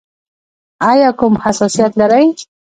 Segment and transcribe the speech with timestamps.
[0.89, 2.25] ایا کوم حساسیت لرئ؟